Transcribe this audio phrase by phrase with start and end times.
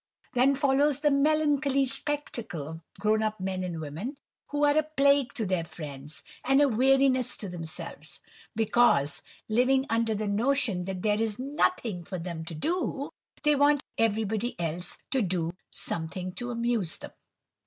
[0.33, 5.31] then follows the melancholy spectacle of grown up men and women, who are a plague
[5.31, 8.19] to their friends, and a weariness to themselves;
[8.55, 13.11] because, living under the notion that there is nothing for them to do,
[13.43, 17.11] they want everybody else to do something to amuse them.